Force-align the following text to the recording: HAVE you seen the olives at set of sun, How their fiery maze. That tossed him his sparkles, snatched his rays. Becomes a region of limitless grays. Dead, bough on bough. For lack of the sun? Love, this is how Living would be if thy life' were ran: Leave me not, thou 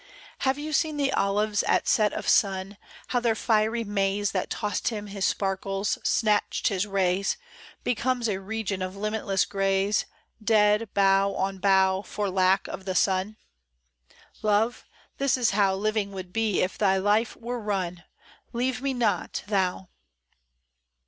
HAVE 0.39 0.57
you 0.57 0.73
seen 0.73 0.97
the 0.97 1.13
olives 1.13 1.61
at 1.61 1.87
set 1.87 2.11
of 2.11 2.27
sun, 2.27 2.77
How 3.09 3.19
their 3.19 3.35
fiery 3.35 3.83
maze. 3.83 4.31
That 4.31 4.49
tossed 4.49 4.87
him 4.87 5.05
his 5.05 5.25
sparkles, 5.25 5.99
snatched 6.03 6.69
his 6.69 6.87
rays. 6.87 7.37
Becomes 7.83 8.27
a 8.27 8.41
region 8.41 8.81
of 8.81 8.95
limitless 8.97 9.45
grays. 9.45 10.07
Dead, 10.43 10.89
bough 10.95 11.35
on 11.35 11.59
bough. 11.59 12.01
For 12.01 12.31
lack 12.31 12.67
of 12.67 12.85
the 12.85 12.95
sun? 12.95 13.37
Love, 14.41 14.85
this 15.19 15.37
is 15.37 15.51
how 15.51 15.75
Living 15.75 16.09
would 16.13 16.33
be 16.33 16.61
if 16.63 16.79
thy 16.79 16.97
life' 16.97 17.35
were 17.35 17.59
ran: 17.59 18.03
Leave 18.53 18.81
me 18.81 18.95
not, 18.95 19.43
thou 19.45 19.89